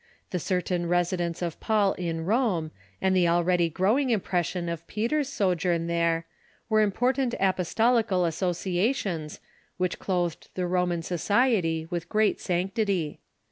[0.31, 5.53] The certain residence of Paul in Rome, and the already growing impression of Peter's so
[5.53, 6.25] journ there,
[6.69, 9.39] were important apostolical associations,
[9.79, 13.19] Avhich clothed the Roman society with great sanctit}'.